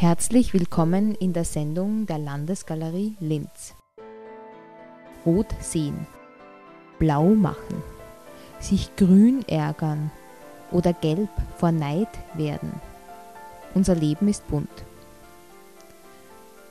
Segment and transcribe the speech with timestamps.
[0.00, 3.74] Herzlich willkommen in der Sendung der Landesgalerie Linz.
[5.26, 6.06] Rot sehen,
[7.00, 7.82] blau machen,
[8.60, 10.12] sich grün ärgern
[10.70, 12.70] oder gelb vor Neid werden.
[13.74, 14.70] Unser Leben ist bunt.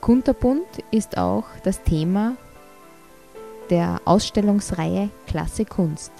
[0.00, 2.34] Kunterbunt ist auch das Thema
[3.68, 6.12] der Ausstellungsreihe Klasse Kunst.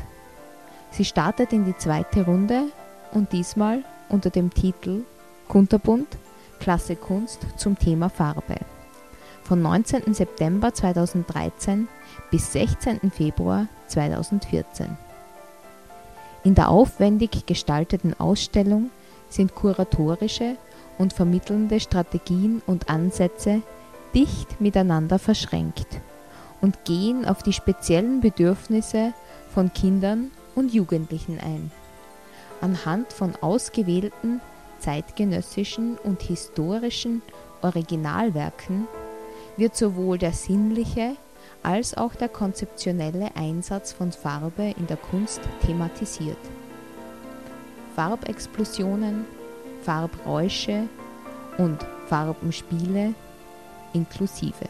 [0.90, 2.64] Sie startet in die zweite Runde
[3.12, 5.06] und diesmal unter dem Titel
[5.48, 6.18] Kunterbunt
[6.58, 8.56] Klasse Kunst zum Thema Farbe.
[9.42, 10.12] Von 19.
[10.12, 11.88] September 2013
[12.30, 13.10] bis 16.
[13.10, 14.96] Februar 2014.
[16.44, 18.90] In der aufwendig gestalteten Ausstellung
[19.28, 20.56] sind kuratorische
[20.98, 23.62] und vermittelnde Strategien und Ansätze
[24.14, 26.00] dicht miteinander verschränkt
[26.60, 29.12] und gehen auf die speziellen Bedürfnisse
[29.48, 31.70] von Kindern und Jugendlichen ein.
[32.60, 34.40] Anhand von ausgewählten
[34.78, 37.22] zeitgenössischen und historischen
[37.62, 38.86] Originalwerken
[39.56, 41.16] wird sowohl der sinnliche
[41.62, 46.38] als auch der konzeptionelle Einsatz von Farbe in der Kunst thematisiert.
[47.96, 49.24] Farbexplosionen,
[49.82, 50.84] Farbräusche
[51.58, 53.14] und Farbenspiele
[53.92, 54.68] inklusive.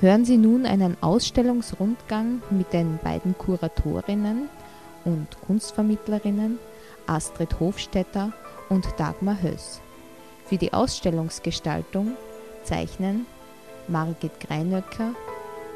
[0.00, 4.48] Hören Sie nun einen Ausstellungsrundgang mit den beiden Kuratorinnen
[5.04, 6.58] und Kunstvermittlerinnen
[7.06, 8.32] Astrid Hofstetter
[8.68, 9.80] und Dagmar Höss.
[10.46, 12.16] Für die Ausstellungsgestaltung
[12.64, 13.26] zeichnen
[13.86, 15.14] Margit Greinöcker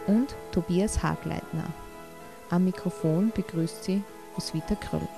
[0.07, 1.65] und Tobias Hagleitner.
[2.51, 4.03] Am Mikrofon begrüßt sie
[4.37, 5.09] Roswitha Kröll.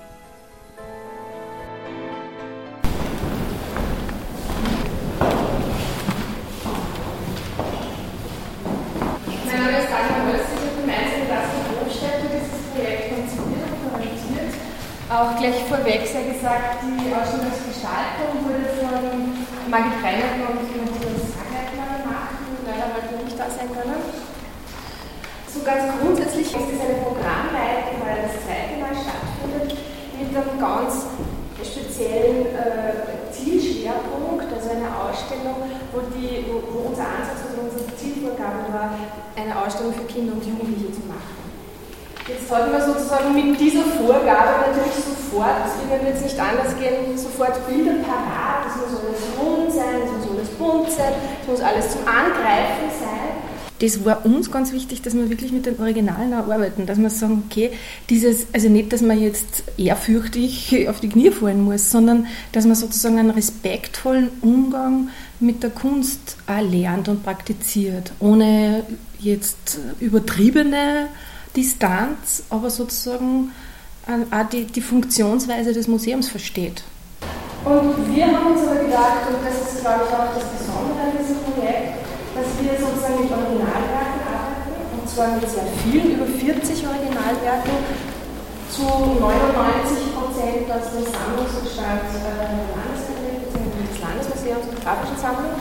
[15.15, 19.31] Auch gleich vorweg sei gesagt, die Ausstellungsgestaltung wurde von
[19.71, 23.95] Margit Reinhardt und Matthias Sagleitner gemacht, die leider heute nicht da sein können.
[25.47, 29.79] So ganz grundsätzlich ist es eine Programmreihe, die heuer das zweite Mal stattfindet,
[30.19, 31.07] mit einem ganz
[31.63, 35.63] speziellen äh, Zielschwerpunkt, also eine Ausstellung,
[35.95, 38.91] wo, die, wo, wo unser Ansatz oder unsere Zielvorgabe war,
[39.39, 41.45] eine Ausstellung für Kinder und Jugendliche zu machen.
[42.27, 44.97] Jetzt hat man sozusagen mit dieser Vorgabe natürlich
[45.35, 50.01] sofort, das wird jetzt nicht anders gehen, sofort Bilder parat, das muss alles rund sein,
[50.01, 53.35] das muss alles bunt sein, das muss alles zum Angreifen sein.
[53.79, 57.43] Das war uns ganz wichtig, dass wir wirklich mit den Originalen arbeiten, dass wir sagen,
[57.45, 57.71] okay,
[58.09, 62.75] dieses, also nicht, dass man jetzt ehrfürchtig auf die Knie fallen muss, sondern dass man
[62.75, 65.09] sozusagen einen respektvollen Umgang
[65.41, 68.85] mit der Kunst auch lernt und praktiziert, ohne
[69.19, 71.07] jetzt übertriebene
[71.57, 73.51] Distanz, aber sozusagen
[74.07, 76.83] auch die, die Funktionsweise des Museums versteht.
[77.65, 81.17] Und wir haben uns aber gedacht, und das ist, glaube ich, auch das Besondere an
[81.17, 82.05] diesem Projekt,
[82.37, 88.05] dass wir sozusagen mit Originalwerken arbeiten, und zwar mit sehr vielen, über 40 Originalwerken,
[88.69, 92.45] zu 99 Prozent aus dem Sammlungsbestand bzw.
[93.81, 95.57] des Landesmuseums und Grafischen Sammlung.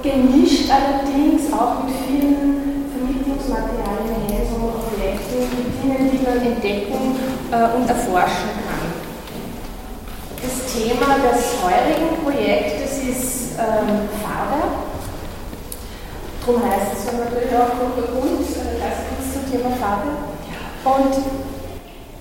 [0.00, 2.87] Gemischt allerdings auch mit vielen
[3.48, 7.16] Lesungen und Projekten, mit Dingen, die man entdecken
[7.50, 8.92] äh, und erforschen kann.
[10.36, 14.84] Das Thema des heurigen Projektes ist ähm, Farbe.
[16.44, 20.28] Darum heißt es ja natürlich auch Grund, äh, das ist zum Thema Farbe.
[20.84, 21.14] Und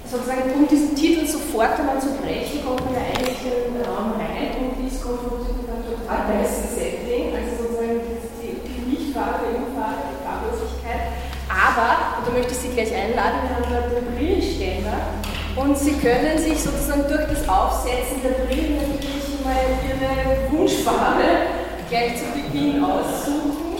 [0.08, 4.16] sozusagen, um diesen Titel sofort einmal zu brechen, kommt man ja eigentlich in den Raum
[4.16, 8.00] rein und dies kommt von einem total weißen Setting, also sozusagen
[8.40, 10.08] die, die Lichtfarbe, die Farbe,
[11.78, 14.98] aber, und da möchte ich Sie gleich einladen, wir haben dort den Brillenständer
[15.56, 21.54] und Sie können sich sozusagen durch das Aufsetzen der Brillen natürlich mal Ihre Wunschfarbe
[21.90, 23.78] gleich zu Beginn aussuchen.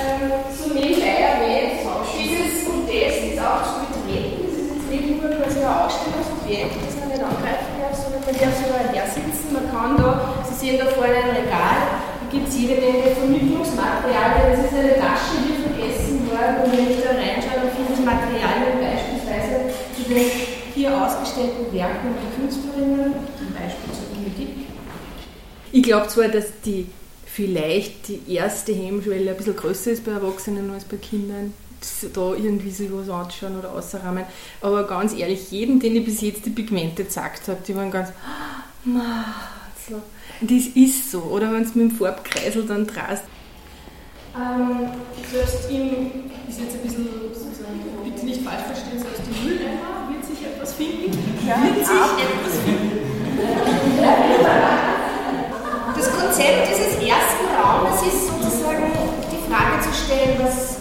[0.00, 1.84] Ähm, so nebenbei erwähnt,
[2.16, 4.48] dieses Modest ist auch zu betreten.
[4.48, 8.36] Das ist jetzt nicht nur quasi ein Ausstellungsobjekt, das man nicht angreifen darf, sondern man
[8.40, 9.52] darf sogar hersitzen.
[9.52, 14.48] Man kann da, Sie sehen da vorne ein Regal, da gibt es jede Menge Vermittlungsmaterialien.
[14.48, 15.61] Das ist eine Tasche, die
[16.64, 20.26] und wenn ich da reinschaue, dann finde ich Materialien beispielsweise zu den
[20.74, 24.66] hier ausgestellten Werken der Künstlerinnen, zum Beispiel zu Inge Dick.
[25.72, 26.86] Ich glaube zwar, dass die
[27.26, 31.54] vielleicht die erste Hemmschwelle ein bisschen größer ist bei Erwachsenen als bei Kindern,
[32.14, 34.24] da irgendwie sich was anschauen oder außerrahmen.
[34.60, 38.10] Aber ganz ehrlich, jedem, den ich bis jetzt die Pigmente gezeigt habe, die waren ganz,
[39.88, 40.00] so.
[40.40, 41.20] Das ist so.
[41.22, 43.24] Oder wenn es mit dem Farbkreisel dann drast.
[44.32, 44.88] Ähm,
[45.30, 47.04] selbst im, ist jetzt ein bisschen
[47.36, 51.12] sozusagen, bitte nicht falsch verstehen, selbst im Mülleimer wird sich etwas finden.
[51.44, 52.96] Ja, wird sich etwas finden.
[55.92, 58.88] Das Konzept dieses ersten Raumes ist sozusagen
[59.28, 60.80] die Frage zu stellen, was,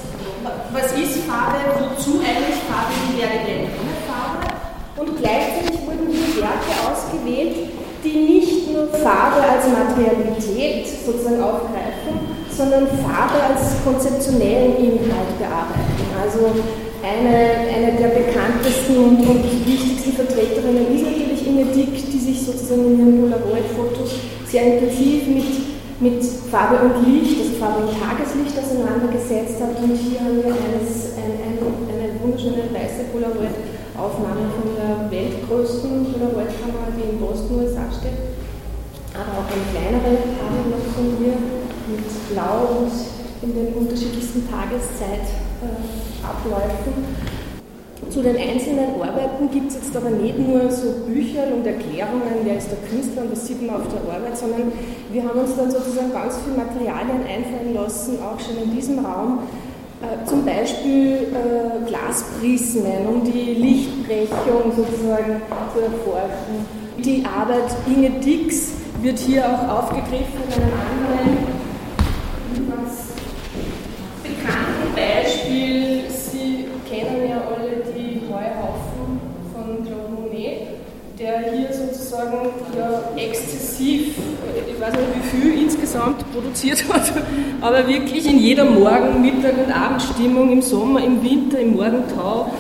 [0.72, 4.48] was ist Farbe, wozu eigentlich Farbe, wie werde denn ohne Farbe?
[4.96, 7.68] Und gleichzeitig wurden hier Werke ausgewählt,
[8.02, 16.06] die nicht nur Farbe als Materialität sozusagen aufgreifen, sondern Farbe als konzeptionellen Inhalt bearbeiten.
[16.14, 16.54] Also
[17.02, 19.18] eine, eine der bekanntesten und,
[19.66, 24.14] wichtigsten Vertreterinnen ist natürlich Inge Dick, die sich sozusagen in ihren Polaroid-Fotos
[24.46, 25.50] sehr intensiv mit,
[25.98, 26.22] mit
[26.54, 29.82] Farbe und Licht, also Farbe und Tageslicht auseinandergesetzt hat.
[29.82, 36.94] Und hier haben wir eines, ein, ein, eine wunderschöne weiße Polaroid-Aufnahme von der weltgrößten Polaroid-Kamera,
[36.94, 38.38] die in Boston, USA steht.
[39.18, 41.61] Aber auch eine kleinere habe noch von mir
[41.92, 42.92] mit Blau und
[43.42, 46.94] in den unterschiedlichsten Tageszeitabläufen.
[48.10, 52.58] Zu den einzelnen Arbeiten gibt es jetzt aber nicht nur so Bücher und Erklärungen, wer
[52.58, 54.74] ist der Künstler und was sieht man auf der Arbeit, sondern
[55.12, 59.40] wir haben uns dann sozusagen ganz viele Materialien einfallen lassen, auch schon in diesem Raum.
[60.02, 65.44] Äh, zum Beispiel äh, Glasprismen, um die Lichtbrechung sozusagen
[65.74, 66.66] zu erforschen.
[66.98, 68.72] Die Arbeit Inge Dix
[69.02, 71.41] wird hier auch aufgegriffen in einem anderen
[82.32, 84.16] sozusagen ja exzessiv,
[84.70, 87.12] ich weiß nicht wie viel insgesamt produziert hat,
[87.62, 92.52] aber wirklich in jeder Morgen-, Mittag- und Abendstimmung, im Sommer, im Winter, im Morgentau,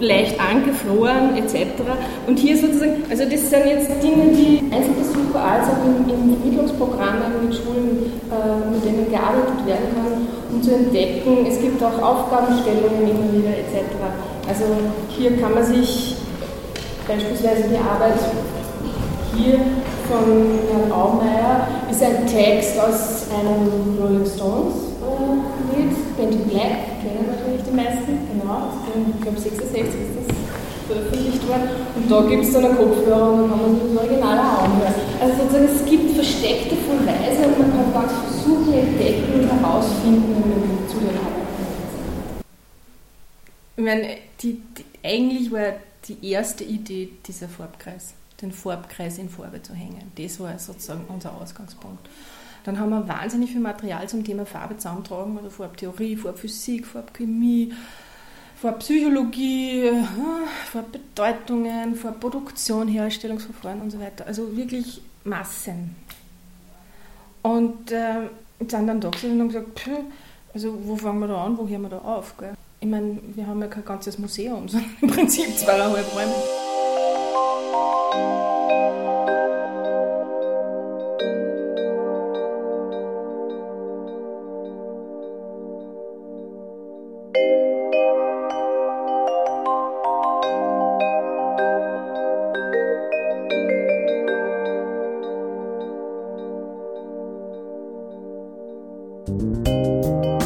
[0.00, 1.82] leicht angefroren etc.
[2.26, 7.48] Und hier sozusagen, also das sind jetzt Dinge, die Einzelbesucher als auch in, in Vermittlungsprogrammen
[7.48, 11.46] mit Schulen, äh, mit denen gearbeitet werden kann, um zu entdecken.
[11.48, 13.90] Es gibt auch Aufgabenstellungen immer wieder etc.
[14.48, 14.64] Also
[15.08, 16.16] hier kann man sich
[17.08, 18.14] beispielsweise die Arbeit
[19.38, 19.60] hier
[20.08, 24.88] von Herrn Aumeier ist ein Text aus einem Rolling Stones
[25.74, 28.72] Lied, Benji Black, kennen natürlich die meisten, genau,
[29.14, 30.36] ich glaube 66 ist das
[30.86, 31.68] veröffentlicht worden.
[31.96, 34.94] Und da gibt es dann einen Kopfhörer und kann man das originale hören.
[35.20, 40.60] Also sozusagen, es gibt versteckte Verweise und man kann ganz versuchen, entdecken und herausfinden, wenn
[40.60, 41.46] man zu den Arbeiten
[43.76, 44.08] Ich meine,
[44.42, 45.74] die, die, eigentlich war
[46.08, 50.12] die erste Idee dieser Farbkreis, den Farbkreis in Farbe zu hängen.
[50.16, 52.08] Das war sozusagen unser Ausgangspunkt.
[52.64, 57.72] Dann haben wir wahnsinnig viel Material zum Thema Farbe zusammentragen, also Farbtheorie, Farbphysik, Farbchemie,
[58.60, 60.02] Farbpsychologie, äh,
[60.70, 64.26] Farbbedeutungen, Farbproduktion, Herstellungsverfahren und so weiter.
[64.26, 65.94] Also wirklich Massen.
[67.42, 69.90] Und äh, sind dann da gesessen und gesagt, pff,
[70.52, 72.36] also wo fangen wir da an, wo hören wir da auf?
[72.36, 72.54] Gell?
[72.80, 76.67] Ich meine, wir haben ja kein ganzes Museum, sondern im Prinzip zweieinhalb Räume.
[99.28, 100.37] Música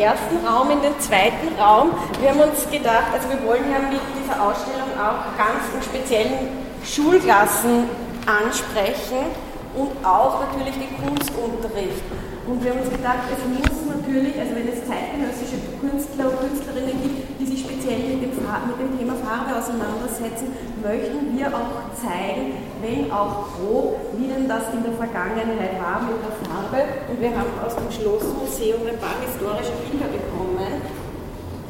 [0.00, 1.90] ersten Raum in den zweiten Raum.
[2.20, 6.48] Wir haben uns gedacht, also wir wollen ja mit dieser Ausstellung auch ganz im speziellen
[6.84, 7.84] Schulklassen
[8.26, 9.28] ansprechen
[9.76, 12.02] und auch natürlich den Kunstunterricht.
[12.48, 13.79] Und wir haben uns gedacht, es muss
[14.10, 18.78] natürlich also wenn es zeitgenössische Künstler und Künstlerinnen gibt, die sich speziell mit dem, mit
[18.82, 20.50] dem Thema Farbe auseinandersetzen,
[20.82, 26.18] möchten wir auch zeigen, wenn auch grob, wie denn das in der Vergangenheit war mit
[26.18, 27.06] der Farbe.
[27.06, 30.82] Und wir haben aus dem Schlossmuseum ein paar historische Bilder bekommen,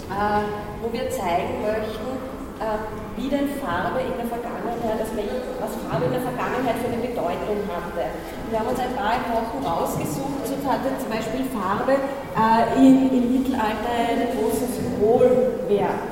[0.08, 0.42] äh,
[0.80, 2.08] wo wir zeigen möchten,
[2.56, 2.80] äh,
[3.20, 5.12] wie denn Farbe in der Vergangenheit, also
[5.60, 8.08] was Farbe in der Vergangenheit für eine Bedeutung hatte.
[8.48, 13.26] Wir haben uns ein paar Epochen rausgesucht, so hatte zum Beispiel Farbe äh, in, im
[13.28, 16.10] Mittelalter einen großen Symbolwert.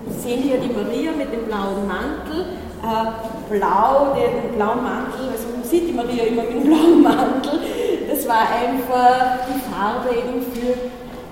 [0.00, 3.04] Wir sehen hier die Maria mit dem blauen Mantel, äh,
[3.52, 7.60] blau, den blauen Mantel, also man sieht die Maria immer mit dem blauen Mantel,
[8.08, 10.72] das war einfach die Farbe eben für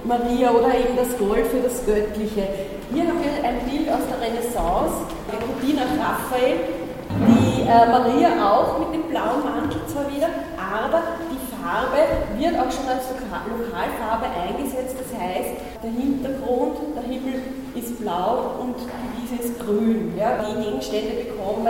[0.05, 2.77] Maria oder eben das Gold für das Göttliche.
[2.91, 6.57] Hier haben wir ein Bild aus der Renaissance, der Kopie nach Raphael,
[7.29, 12.01] die äh, Maria auch mit dem blauen Mantel zwar wieder, aber die Farbe
[12.41, 14.97] wird auch schon als Lokalfarbe eingesetzt.
[14.97, 17.43] Das heißt, der Hintergrund, der Himmel
[17.75, 20.15] ist blau und die Wiese ist grün.
[20.17, 20.41] Ja?
[20.49, 21.69] Die Gegenstände bekommen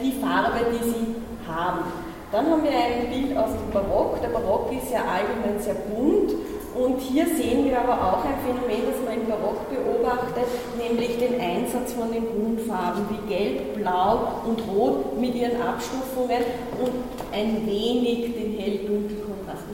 [0.00, 1.16] die Farbe, die sie
[1.50, 1.82] haben.
[2.30, 4.22] Dann haben wir ein Bild aus dem Barock.
[4.22, 6.30] Der Barock ist ja allgemein sehr bunt
[6.74, 11.40] und hier sehen wir aber auch ein Phänomen, das man im Barock beobachtet, nämlich den
[11.40, 16.42] Einsatz von den Grundfarben wie Gelb, Blau und Rot mit ihren Abstufungen
[16.82, 16.92] und
[17.32, 19.64] ein wenig den Hell-Dunkel-Kontrast.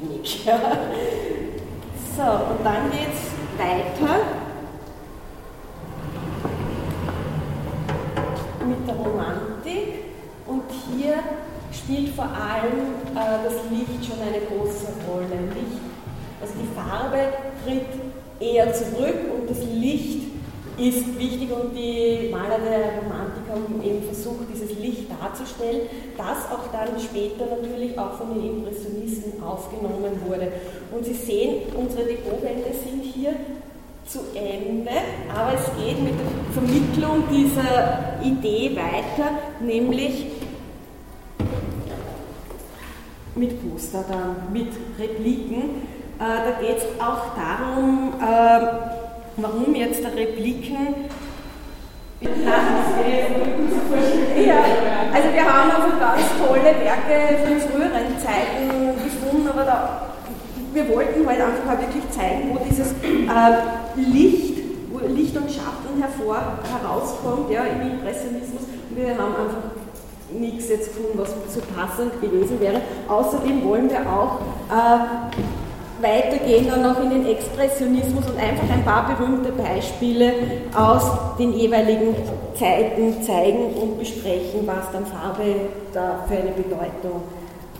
[0.00, 0.44] Wenig.
[0.46, 0.60] Ja.
[2.16, 4.20] So, und dann geht es weiter
[8.68, 10.04] mit der Romantik.
[10.46, 11.14] Und hier
[11.72, 15.40] spielt vor allem äh, das Licht schon eine große Rolle.
[15.54, 15.93] Licht
[16.44, 17.32] also die Farbe
[17.64, 17.88] tritt
[18.38, 20.24] eher zurück und das Licht
[20.76, 25.82] ist wichtig und die Maler der Romantik haben eben versucht, dieses Licht darzustellen,
[26.18, 30.48] das auch dann später natürlich auch von den Impressionisten aufgenommen wurde.
[30.92, 33.34] Und Sie sehen, unsere Depotwände sind hier
[34.06, 34.90] zu Ende,
[35.34, 40.26] aber es geht mit der Vermittlung dieser Idee weiter, nämlich
[43.36, 45.93] mit Poster dann, mit Repliken.
[46.18, 48.66] Äh, da geht es auch darum, äh,
[49.36, 51.08] warum jetzt Repliken
[54.46, 54.64] ja,
[55.12, 60.06] also wir haben also ganz tolle Werke von früheren Zeiten gefunden, aber da,
[60.72, 64.58] wir wollten halt einfach wirklich zeigen, wo dieses äh, Licht,
[64.90, 68.62] wo Licht und Schatten hervor, herauskommt ja, im Impressionismus.
[68.90, 69.72] Wir haben einfach
[70.32, 72.80] nichts jetzt gefunden, was so passend gewesen wäre.
[73.08, 74.40] Außerdem wollen wir auch
[74.70, 75.34] äh,
[76.04, 80.32] weitergehen dann noch in den Expressionismus und einfach ein paar berühmte Beispiele
[80.76, 81.02] aus
[81.38, 82.14] den jeweiligen
[82.54, 85.56] Zeiten zeigen und besprechen, was dann Farbe
[85.92, 87.22] da für eine Bedeutung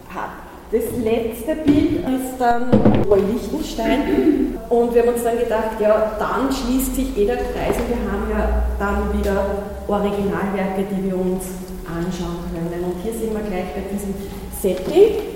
[0.09, 0.31] hat.
[0.73, 2.71] Das letzte Bild ist dann
[3.09, 7.77] Roy Lichtenstein und wir haben uns dann gedacht, ja, dann schließt sich eh der Kreis
[7.79, 9.45] und wir haben ja dann wieder
[9.87, 11.45] Originalwerke, die wir uns
[11.87, 12.85] anschauen können.
[12.85, 14.15] Und hier sehen wir gleich bei diesem
[14.61, 15.34] Setting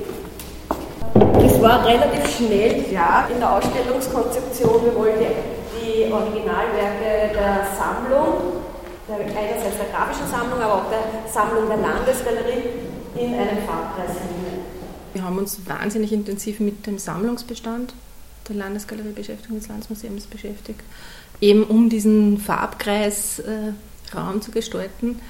[1.59, 5.27] es war relativ schnell klar in der Ausstellungskonzeption, wir wollten
[5.83, 8.62] die Originalwerke der Sammlung,
[9.09, 12.62] der, einerseits der grafischen Sammlung, aber auch der Sammlung der Landesgalerie
[13.17, 14.62] in einen Farbkreis nehmen.
[15.12, 17.93] Wir haben uns wahnsinnig intensiv mit dem Sammlungsbestand
[18.49, 20.81] der Landesgalerie beschäftigt, des Landesmuseums beschäftigt,
[21.41, 23.73] eben um diesen Farbkreis äh,
[24.17, 25.21] Raum zu gestalten.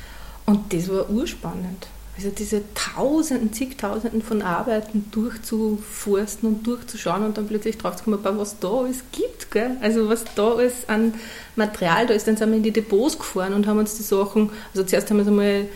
[0.44, 1.87] Und das war urspannend.
[2.18, 8.18] Also diese Tausenden, zigtausenden von Arbeiten durchzuforsten und durchzuschauen und dann plötzlich drauf zu kommen,
[8.25, 9.52] was da alles gibt.
[9.52, 9.76] Gell?
[9.80, 11.14] Also was da alles an
[11.54, 12.26] Material da ist.
[12.26, 15.18] Dann sind wir in die Depots gefahren und haben uns die Sachen, also zuerst haben
[15.18, 15.68] wir es einmal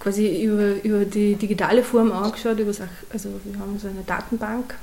[0.00, 2.72] quasi über, über die digitale Form angeschaut, über,
[3.12, 4.74] also wir haben so eine Datenbank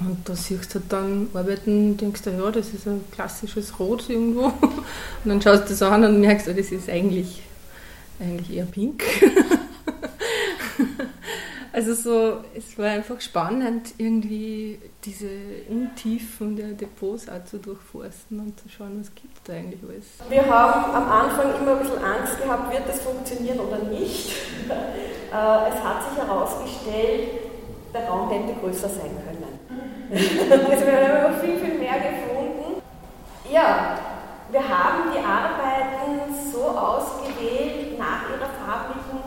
[0.00, 4.08] und da siehst du halt dann Arbeiten, denkst du, ja, das ist ein klassisches Rot
[4.08, 4.44] irgendwo.
[5.24, 7.42] Und dann schaust du das an und merkst, oh, das ist eigentlich
[8.20, 9.02] eigentlich eher pink.
[11.72, 15.28] also so, es war einfach spannend, irgendwie diese
[15.68, 20.06] Untiefen der Depots auch zu durchforsten und zu schauen, was gibt da eigentlich alles.
[20.28, 24.32] Wir haben am Anfang immer ein bisschen Angst gehabt, wird das funktionieren oder nicht.
[25.30, 27.28] Äh, es hat sich herausgestellt,
[27.94, 29.60] der Raum hätte größer sein können.
[30.10, 32.82] also wir haben noch viel, viel mehr gefunden.
[33.48, 33.96] Ja,
[34.50, 39.20] wir haben die Arbeiten so ausgewählt nach ihrer farblichen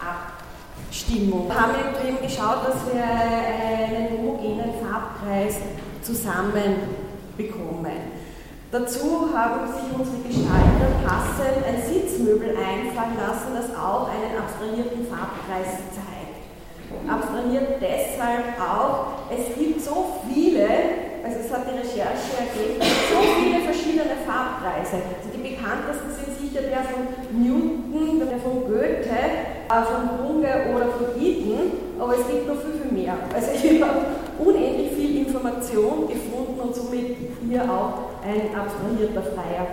[0.00, 1.46] Abstimmung.
[1.46, 1.74] Wir haben
[2.08, 5.56] eben geschaut, dass wir einen homogenen Farbkreis
[6.02, 7.04] zusammen
[7.36, 8.24] bekommen.
[8.72, 15.78] Dazu haben sich unsere Gestalter passend ein Sitzmöbel einfallen lassen, das auch einen abstrahierten Farbkreis
[15.94, 16.42] zeigt.
[17.08, 20.66] abstrahiert deshalb auch, es gibt so viele,
[21.22, 25.06] also es hat die Recherche ergeben, so viele verschiedene Farbkreise.
[25.06, 27.83] Also die bekanntesten sind sicher der von Newton,
[28.34, 32.92] der von Goethe, äh, von Runge oder von Eaton, aber es gibt noch viel, viel
[32.92, 33.14] mehr.
[33.32, 34.00] Also ich habe
[34.38, 39.66] unendlich viel Information gefunden und somit hier auch ein abstrahierter freier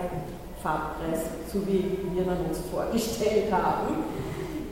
[0.62, 4.04] Farbkreis, so wie wir dann uns vorgestellt haben.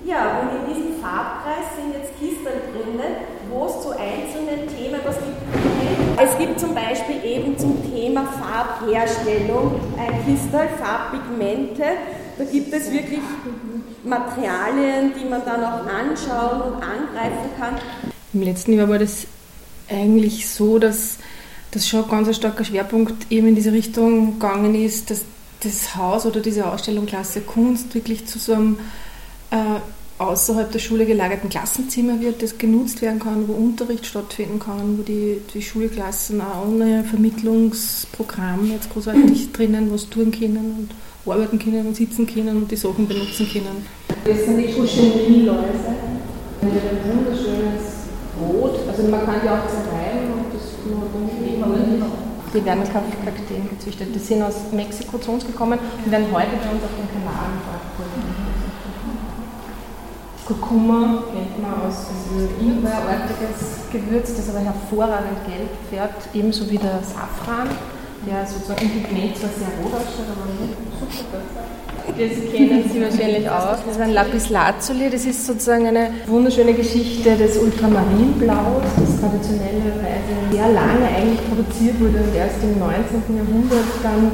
[0.04, 3.16] Ja, und in diesem Farbkreis sind jetzt Kisteln drinnen,
[3.50, 5.36] wo es zu einzelnen Themen was gibt.
[6.16, 11.84] Es gibt zum Beispiel eben zum Thema Farbherstellung ein Kistel, Farbpigmente.
[12.40, 13.20] Da gibt es wirklich
[14.02, 17.74] Materialien, die man dann auch anschauen und angreifen kann.
[18.32, 19.26] Im letzten Jahr war das
[19.90, 21.18] eigentlich so, dass
[21.70, 25.26] das schon ganz ein starker Schwerpunkt eben in diese Richtung gegangen ist, dass
[25.62, 28.78] das Haus oder diese Ausstellung Klasse Kunst wirklich zu so einem
[29.50, 29.56] äh,
[30.16, 35.02] außerhalb der Schule gelagerten Klassenzimmer wird, das genutzt werden kann, wo Unterricht stattfinden kann, wo
[35.02, 40.90] die, die Schulklassen auch ohne Vermittlungsprogramm jetzt großartig drinnen was tun können und
[41.26, 43.86] arbeiten können und sitzen können und die Sachen benutzen können.
[44.24, 44.72] Das sind die
[46.62, 51.10] mit ein wunderschönes Rot, also man kann die auch zerreiben und das nur
[52.52, 54.14] die werden Kakteen gezüchtet.
[54.14, 57.54] Die sind aus Mexiko zu uns gekommen und werden heute bei uns auf den Kanaren
[57.70, 58.10] abgeholt.
[60.46, 62.06] Kurkuma kennt man aus
[62.60, 67.68] Ingwerartiges Gewürz, das aber hervorragend gelb färbt, ebenso wie der Safran,
[68.26, 70.44] der sozusagen indigniert zwar sehr rot ausschaut, aber
[71.00, 71.40] super
[72.12, 73.80] Das kennen Sie wahrscheinlich auch.
[73.80, 80.36] Das ist ein Lapis Lazuli, das ist sozusagen eine wunderschöne Geschichte des Ultramarinblaus, das traditionellerweise
[80.52, 83.36] sehr lange eigentlich produziert wurde und erst im 19.
[83.36, 84.32] Jahrhundert dann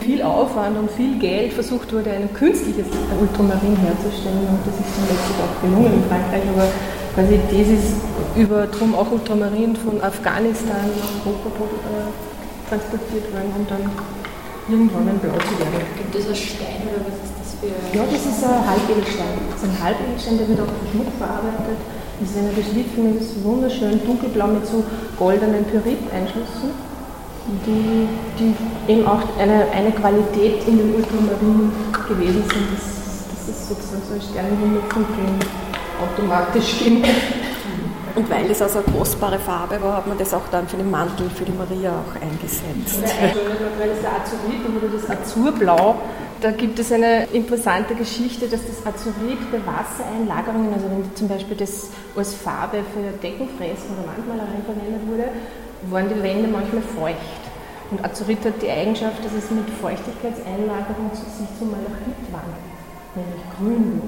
[0.00, 2.86] viel Aufwand und viel Geld versucht wurde, ein künstliches
[3.20, 6.66] Ultramarin herzustellen und das ist dann letztlich auch gelungen in Frankreich, aber
[7.14, 7.94] quasi das ist
[8.34, 11.50] über drum auch Ultramarin von Afghanistan nach Europa
[12.68, 13.84] transportiert worden und dann
[14.68, 15.80] irgendwann ein Blau zu werden.
[15.96, 19.34] Gibt es ein Stein oder was ist das für Ja, das ist ein Halbedelstein.
[19.48, 21.80] Das ist ein Halbedelstein, der wird auch für Schmuck verarbeitet.
[22.20, 24.84] Das ist eine geschliffene, wunderschön dunkelblau mit so
[25.16, 26.88] goldenen Pyrit-Einschlüssen
[27.64, 31.72] die, die eben auch eine, eine Qualität in den Ultramarin
[32.06, 32.68] gewesen sind.
[32.74, 35.38] Das, das ist sozusagen so ein Sternenhimmelfunkeln
[36.02, 37.37] automatisch gemacht.
[38.18, 40.90] Und weil es also eine kostbare Farbe war, hat man das auch dann für den
[40.90, 43.00] Mantel, für die Maria auch eingesetzt.
[43.00, 45.94] Weil es Azurit oder das Azurblau,
[46.40, 51.56] da gibt es eine interessante Geschichte, dass das Azurit bei Wassereinlagerungen, also wenn zum Beispiel
[51.58, 55.28] das als Farbe für Deckenfräsen oder Wandmalereien verwendet wurde,
[55.88, 57.42] waren die Wände manchmal feucht.
[57.92, 62.77] Und Azurit hat die Eigenschaft, dass es mit Feuchtigkeitseinlagerung sich zum Malachit wandelt,
[63.18, 64.02] nämlich grün.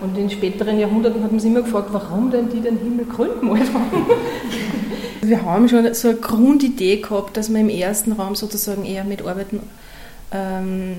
[0.00, 3.30] Und in späteren Jahrhunderten hat man sich immer gefragt, warum denn die den Himmel grün
[3.40, 4.06] gemalt haben.
[5.22, 9.22] wir haben schon so eine Grundidee gehabt, dass wir im ersten Raum sozusagen eher mit
[9.22, 9.60] Arbeiten
[10.32, 10.94] ähm,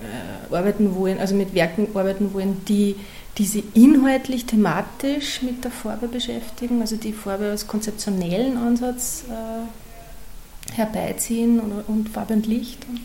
[0.00, 2.96] äh, arbeiten wollen, also mit Werken arbeiten wollen, die
[3.38, 10.74] die sich inhaltlich, thematisch mit der Farbe beschäftigen, also die Farbe als konzeptionellen Ansatz äh,
[10.74, 12.84] herbeiziehen und, und Farbe und Licht.
[12.88, 13.00] Und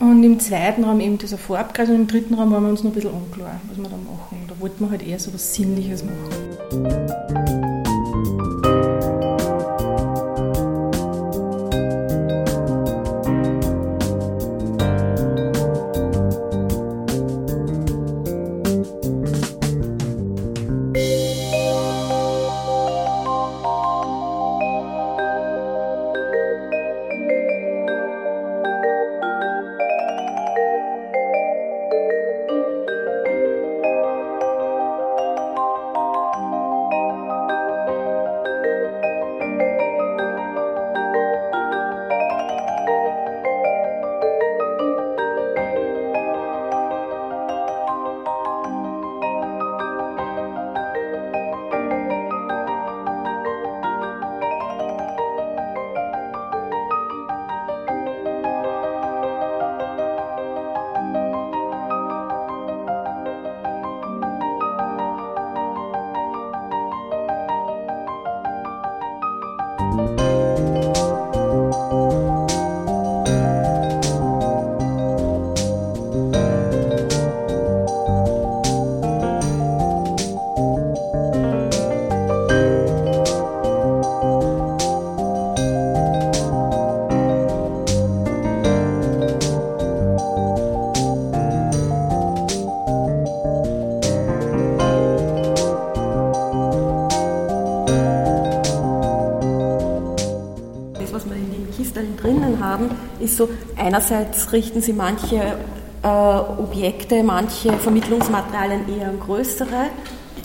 [0.00, 2.94] im zweiten Raum eben dieser Farbkreis und im dritten Raum waren wir uns noch ein
[2.94, 4.44] bisschen unklar, was wir da machen.
[4.48, 7.39] Da wollten wir halt eher so was Sinnliches machen.
[103.90, 105.58] Einerseits richten sie manche
[106.04, 109.86] äh, Objekte, manche Vermittlungsmaterialien eher an größere,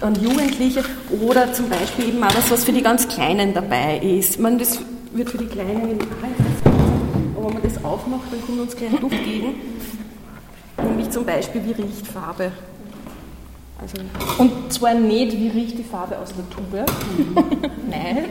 [0.02, 0.84] an Jugendliche
[1.22, 4.36] oder zum Beispiel eben auch das, was für die ganz Kleinen dabei ist.
[4.36, 4.80] Ich meine, das
[5.14, 6.00] wird für die Kleinen,
[7.36, 9.54] aber wenn man das aufmacht, dann kommt uns gleich Luft gegen.
[10.84, 12.52] Nämlich zum Beispiel, wie riecht Farbe?
[13.80, 13.98] Also
[14.40, 16.84] und zwar nicht, wie riecht die Farbe aus der Tube.
[17.92, 18.26] Nein.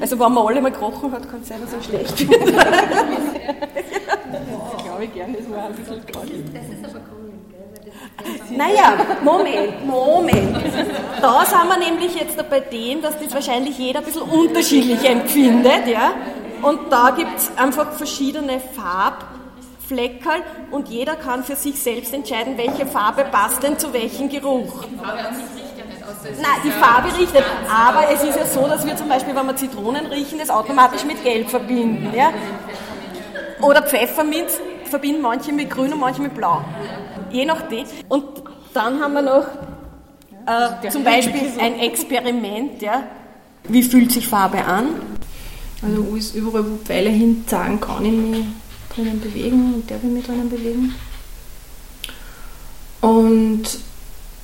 [0.00, 2.54] Also wenn man alle mal gerochen hat, kann es sein, dass er schlecht wird.
[5.16, 6.30] gerne, war ein bisschen kalt.
[6.52, 7.32] Das ist aber cool.
[8.56, 10.56] Naja, Moment, Moment.
[11.20, 15.86] Da sind wir nämlich jetzt bei dem, dass das wahrscheinlich jeder ein bisschen unterschiedlich empfindet.
[15.86, 16.12] Ja?
[16.62, 22.86] Und da gibt es einfach verschiedene Farbfleckerl und jeder kann für sich selbst entscheiden, welche
[22.86, 24.84] Farbe passt denn zu welchem Geruch.
[26.22, 27.46] Nein, die Farbe riecht nicht.
[27.72, 31.04] Aber es ist ja so, dass wir zum Beispiel, wenn wir Zitronen riechen, das automatisch
[31.04, 32.12] mit Gelb verbinden.
[32.14, 32.30] Ja?
[33.60, 36.64] Oder Pfefferminz verbinden manche mit Grün und manche mit Blau.
[37.30, 37.86] Je nachdem.
[38.08, 38.24] Und
[38.72, 39.46] dann haben wir noch
[40.46, 42.80] äh, zum Beispiel ein Experiment.
[42.82, 43.02] Ja?
[43.64, 44.88] Wie fühlt sich Farbe an?
[45.82, 48.44] Also überall, wo Pfeile hinzeigen, kann ich mich
[48.94, 50.94] drinnen bewegen und darf ich mich drinnen bewegen.
[53.00, 53.64] Und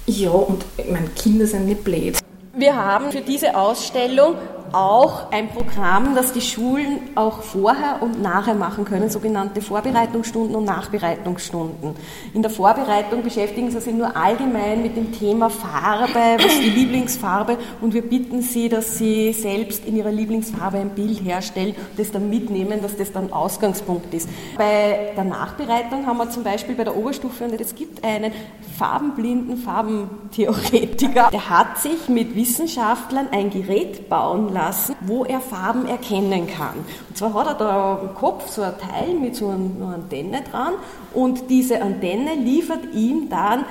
[0.07, 2.18] ja, und ich meine, Kinder sind nicht blöd.
[2.55, 4.37] Wir haben für diese Ausstellung
[4.72, 10.64] auch ein Programm, das die Schulen auch vorher und nachher machen können, sogenannte Vorbereitungsstunden und
[10.64, 11.94] Nachbereitungsstunden.
[12.35, 16.70] In der Vorbereitung beschäftigen sie sich nur allgemein mit dem Thema Farbe, was ist die
[16.70, 21.98] Lieblingsfarbe und wir bitten sie, dass sie selbst in ihrer Lieblingsfarbe ein Bild herstellen und
[21.98, 24.28] das dann mitnehmen, dass das dann Ausgangspunkt ist.
[24.56, 28.32] Bei der Nachbereitung haben wir zum Beispiel bei der Oberstufe, und es gibt einen
[28.78, 35.87] farbenblinden Farbentheoretiker, der hat sich mit Wissenschaftlern ein Gerät bauen lassen, lassen, wo er Farben
[35.87, 36.77] erkennen kann.
[37.09, 40.75] Und zwar hat er da am Kopf so ein Teil mit so einer Antenne dran
[41.14, 43.64] und diese Antenne liefert ihm dann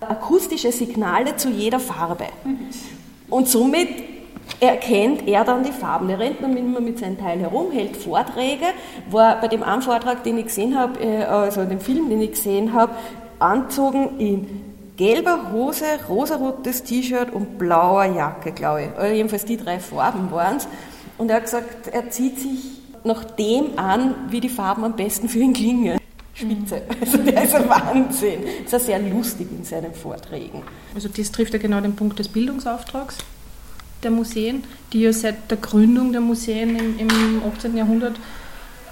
[0.00, 2.26] akustische Signale zu jeder Farbe.
[3.30, 3.88] Und somit
[4.60, 6.10] erkennt er dann die Farben.
[6.10, 8.66] Er rennt dann immer mit seinem Teil herum, hält Vorträge,
[9.10, 12.32] war bei dem einen Vortrag, den ich gesehen habe, äh, also dem Film, den ich
[12.32, 12.92] gesehen habe,
[13.38, 18.88] anzogen in gelber Hose, rosarotes T-Shirt und blauer Jacke, glaube ich.
[18.92, 20.68] Oder jedenfalls die drei Farben waren es.
[21.18, 25.28] Und er hat gesagt, er zieht sich nach dem an, wie die Farben am besten
[25.28, 25.98] für ihn klingen.
[26.34, 26.82] Spitze.
[27.00, 28.40] Also der ist ein Wahnsinn.
[28.64, 30.62] Das ist sehr lustig in seinen Vorträgen.
[30.94, 33.18] Also das trifft ja genau den Punkt des Bildungsauftrags
[34.02, 37.76] der Museen, die ja seit der Gründung der Museen im, im 18.
[37.76, 38.16] Jahrhundert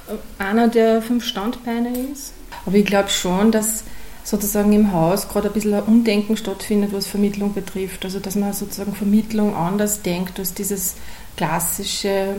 [0.08, 2.32] äh, einer der fünf Standbeine ist.
[2.64, 3.84] Aber ich glaube schon, dass
[4.24, 8.04] sozusagen im Haus gerade ein bisschen ein Umdenken stattfindet, was Vermittlung betrifft.
[8.04, 10.94] Also dass man sozusagen Vermittlung anders denkt als dieses
[11.37, 12.37] klassische,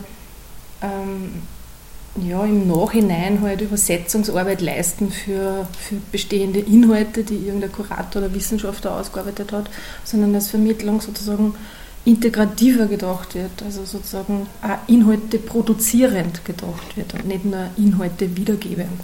[0.82, 1.41] ähm,
[2.28, 9.00] ja, im Nachhinein halt Übersetzungsarbeit leisten für, für bestehende Inhalte, die irgendein Kurator oder Wissenschaftler
[9.00, 9.69] ausgearbeitet hat,
[10.04, 11.56] sondern dass Vermittlung sozusagen
[12.06, 19.02] integrativer gedacht wird, also sozusagen auch Inhalte produzierend gedacht wird und nicht nur Inhalte wiedergebend.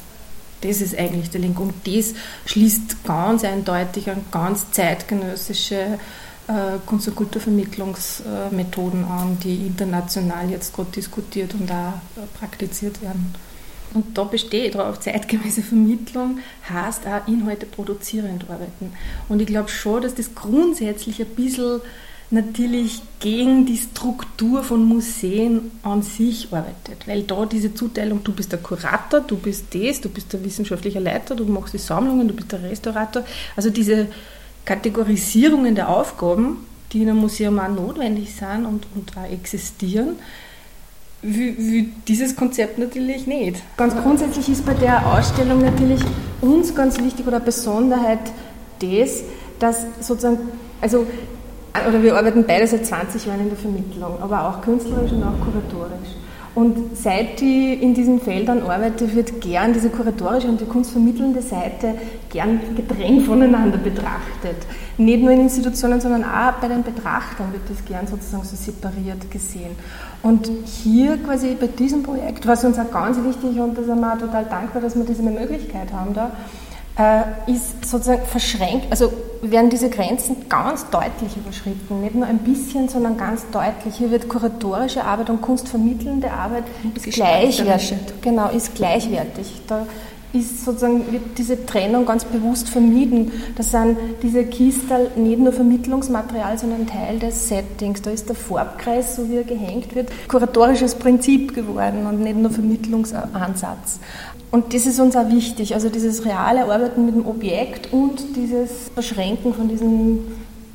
[0.62, 1.60] Das ist eigentlich der Link.
[1.60, 2.14] Und das
[2.46, 6.00] schließt ganz eindeutig an ganz zeitgenössische
[6.48, 13.34] äh, Kunst- und Kulturvermittlungsmethoden an, die international jetzt gerade diskutiert und auch äh, praktiziert werden.
[13.94, 18.94] Und da besteht darauf, zeitgemäße Vermittlung heißt auch Inhalte produzierend arbeiten.
[19.30, 21.82] Und ich glaube schon, dass das grundsätzlich ein bisschen
[22.32, 28.52] natürlich gegen die Struktur von Museen an sich arbeitet, weil da diese Zuteilung, du bist
[28.52, 32.34] der Kurator, du bist das, du bist der wissenschaftliche Leiter, du machst die Sammlungen, du
[32.36, 33.24] bist der Restaurator,
[33.56, 34.08] also diese
[34.66, 36.58] Kategorisierungen der Aufgaben,
[36.92, 40.18] die in einem Museum auch notwendig sind und, und auch existieren,
[41.22, 43.62] wie, wie dieses Konzept natürlich nicht.
[43.76, 46.02] Ganz grundsätzlich ist bei der Ausstellung natürlich
[46.42, 48.20] uns ganz wichtig oder Besonderheit
[48.80, 49.24] das,
[49.60, 50.38] dass sozusagen,
[50.80, 51.06] also
[51.88, 55.40] oder wir arbeiten beide seit 20 Jahren in der Vermittlung, aber auch künstlerisch und auch
[55.40, 56.10] kuratorisch.
[56.56, 61.94] Und seit ich in diesen Feldern arbeite, wird gern diese kuratorische und die kunstvermittelnde Seite
[62.30, 64.58] gern getrennt voneinander betrachtet.
[64.98, 69.30] Nicht nur in Institutionen, sondern auch bei den Betrachtern wird das gern sozusagen so separiert
[69.30, 69.76] gesehen.
[70.24, 74.14] Und hier quasi bei diesem Projekt, was uns auch ganz wichtig und da sind wir
[74.14, 76.32] auch total dankbar, dass wir diese Möglichkeit haben da,
[76.98, 82.02] äh, ist sozusagen verschränkt, also werden diese Grenzen ganz deutlich überschritten.
[82.02, 83.96] Nicht nur ein bisschen, sondern ganz deutlich.
[83.96, 86.64] Hier wird kuratorische Arbeit und kunstvermittelnde Arbeit
[86.96, 87.98] ist gleichwertig.
[88.22, 89.62] Genau, ist gleichwertig.
[89.68, 89.86] Da
[90.32, 93.32] ist sozusagen, wird diese Trennung ganz bewusst vermieden.
[93.56, 98.02] Das sind diese Kistel nicht nur Vermittlungsmaterial, sondern Teil des Settings.
[98.02, 102.52] Da ist der Farbkreis, so wie er gehängt wird, kuratorisches Prinzip geworden und nicht nur
[102.52, 104.00] Vermittlungsansatz.
[104.52, 108.90] Und das ist uns auch wichtig, also dieses reale Arbeiten mit dem Objekt und dieses
[108.94, 110.20] Verschränken von diesen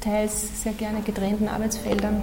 [0.01, 2.23] teils sehr gerne getrennten Arbeitsfeldern.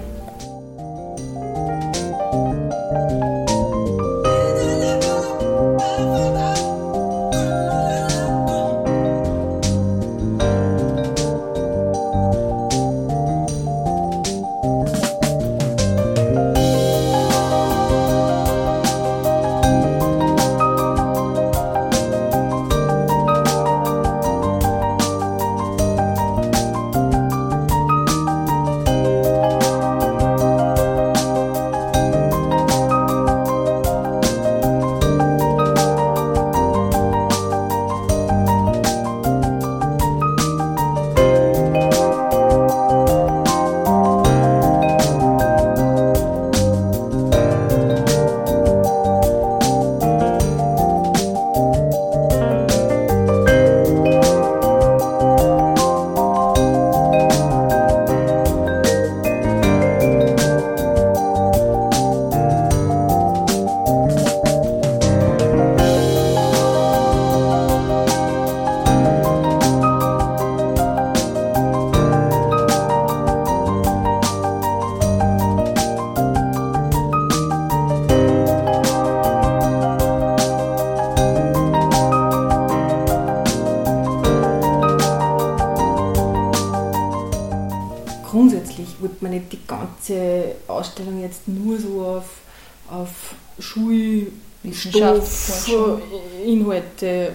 [96.45, 97.33] Inhalte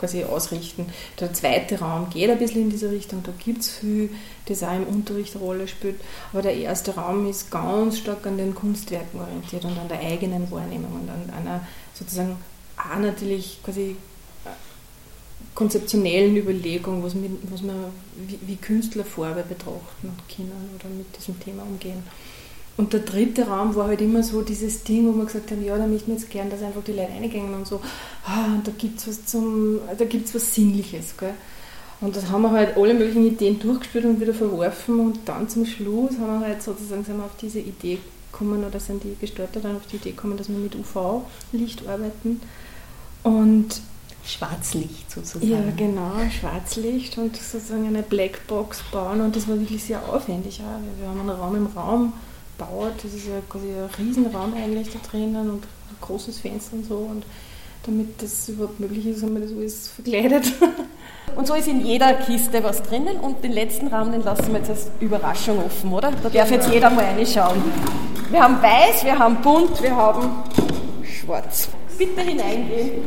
[0.00, 0.86] quasi ausrichten.
[1.20, 4.08] Der zweite Raum geht ein bisschen in diese Richtung, da gibt es viel,
[4.46, 6.00] das auch im Unterricht eine Rolle spielt,
[6.32, 10.50] aber der erste Raum ist ganz stark an den Kunstwerken orientiert und an der eigenen
[10.50, 12.36] Wahrnehmung und an einer sozusagen
[12.78, 13.96] auch natürlich quasi
[14.46, 14.48] äh,
[15.54, 17.76] konzeptionellen Überlegung, was, mit, was man
[18.16, 22.02] wie, wie Künstler Farbe betrachten können oder mit diesem Thema umgehen.
[22.80, 25.76] Und der dritte Raum war halt immer so dieses Ding, wo wir gesagt haben, ja,
[25.76, 27.78] da möchten wir jetzt gern, dass einfach die Leute reingehen und so,
[28.24, 31.34] ah, und da gibt es was zum, da gibt's was Sinnliches, gell.
[32.00, 35.66] Und das haben wir halt alle möglichen Ideen durchgespielt und wieder verworfen und dann zum
[35.66, 37.98] Schluss haben wir halt sozusagen sind wir auf diese Idee
[38.32, 42.40] gekommen oder sind die Gestalter dann auf die Idee gekommen, dass wir mit UV-Licht arbeiten
[43.24, 43.82] und
[44.24, 45.50] Schwarzlicht sozusagen.
[45.50, 50.62] Ja, genau, Schwarzlicht und sozusagen eine Blackbox bauen und das war wirklich sehr aufwendig.
[50.62, 50.80] Auch.
[50.98, 52.14] Wir haben einen Raum im Raum
[52.60, 52.92] baut.
[53.02, 56.96] Das ist ja quasi ein Riesenraum eigentlich da drinnen und ein großes Fenster und so.
[56.96, 57.24] Und
[57.86, 60.52] damit das überhaupt möglich ist, haben wir das alles verkleidet.
[61.36, 64.58] Und so ist in jeder Kiste was drinnen und den letzten Raum, den lassen wir
[64.58, 66.10] jetzt als Überraschung offen, oder?
[66.24, 67.62] Da darf jetzt jeder mal reinschauen.
[68.30, 70.28] Wir haben weiß, wir haben bunt, wir haben
[71.04, 71.68] schwarz.
[71.96, 73.06] Bitte hineingehen.